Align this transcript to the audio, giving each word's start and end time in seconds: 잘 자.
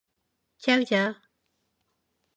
잘 0.57 0.83
자. 0.83 1.21